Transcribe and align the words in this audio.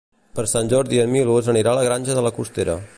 Per 0.37 0.45
Sant 0.51 0.71
Jordi 0.71 1.03
en 1.03 1.13
Milos 1.17 1.51
anirà 1.55 1.73
a 1.75 1.81
la 1.83 1.87
Granja 1.91 2.17
de 2.21 2.25
la 2.29 2.35
Costera. 2.41 2.83